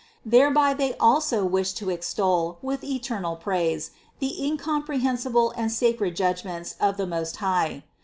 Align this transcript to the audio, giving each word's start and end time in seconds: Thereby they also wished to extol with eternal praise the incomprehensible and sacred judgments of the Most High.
Thereby 0.25 0.73
they 0.73 0.97
also 0.97 1.45
wished 1.45 1.77
to 1.77 1.91
extol 1.91 2.57
with 2.63 2.83
eternal 2.83 3.35
praise 3.35 3.91
the 4.17 4.43
incomprehensible 4.43 5.51
and 5.55 5.71
sacred 5.71 6.15
judgments 6.15 6.73
of 6.79 6.97
the 6.97 7.05
Most 7.05 7.35
High. 7.35 7.83